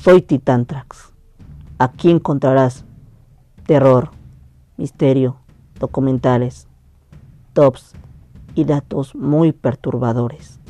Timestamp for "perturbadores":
9.50-10.60